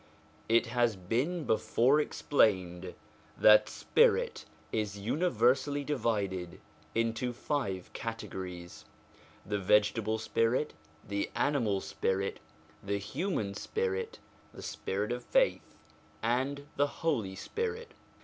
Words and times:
It 0.49 0.65
has 0.65 0.95
been 0.95 1.43
before 1.43 1.99
explained 2.01 2.95
that 3.37 3.69
spirit 3.69 4.45
is 4.71 4.97
universally 4.97 5.83
divided 5.83 6.59
into 6.95 7.31
five 7.33 7.93
categories: 7.93 8.85
the 9.45 9.59
vegetable 9.59 10.17
spirit, 10.17 10.73
the 11.07 11.29
animal 11.35 11.81
spirit, 11.81 12.39
the 12.81 12.97
human 12.97 13.53
spirit, 13.53 14.17
the 14.51 14.63
spirit 14.63 15.11
of 15.11 15.23
faith, 15.23 15.75
and 16.23 16.65
the 16.77 16.87
Holy 16.87 17.35
Spirit. 17.35 17.91